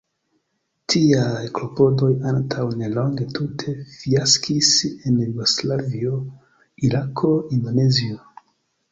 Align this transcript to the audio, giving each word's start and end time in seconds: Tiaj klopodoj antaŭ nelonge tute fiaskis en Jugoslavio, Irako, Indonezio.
Tiaj 0.91 1.41
klopodoj 1.57 2.07
antaŭ 2.29 2.63
nelonge 2.79 3.27
tute 3.37 3.73
fiaskis 3.97 4.71
en 4.87 5.19
Jugoslavio, 5.25 6.15
Irako, 6.89 7.31
Indonezio. 7.59 8.19